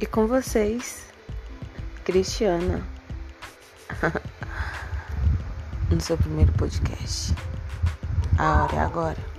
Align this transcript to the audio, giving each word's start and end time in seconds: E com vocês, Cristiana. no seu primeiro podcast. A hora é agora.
E 0.00 0.06
com 0.06 0.26
vocês, 0.26 1.04
Cristiana. 2.04 2.82
no 5.90 6.00
seu 6.00 6.16
primeiro 6.16 6.52
podcast. 6.52 7.34
A 8.38 8.62
hora 8.62 8.76
é 8.76 8.78
agora. 8.78 9.29